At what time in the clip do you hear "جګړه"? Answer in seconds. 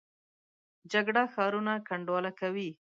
0.91-1.23